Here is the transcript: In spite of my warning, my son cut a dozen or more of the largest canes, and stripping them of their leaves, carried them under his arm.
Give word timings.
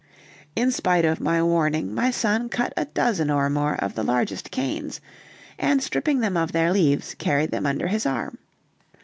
In 0.55 0.71
spite 0.71 1.05
of 1.05 1.19
my 1.19 1.43
warning, 1.43 1.93
my 1.93 2.09
son 2.09 2.49
cut 2.49 2.73
a 2.75 2.85
dozen 2.85 3.29
or 3.29 3.51
more 3.51 3.75
of 3.75 3.93
the 3.93 4.01
largest 4.01 4.49
canes, 4.49 4.99
and 5.59 5.79
stripping 5.83 6.21
them 6.21 6.35
of 6.35 6.53
their 6.53 6.71
leaves, 6.73 7.13
carried 7.13 7.51
them 7.51 7.67
under 7.67 7.85
his 7.85 8.07
arm. 8.07 8.39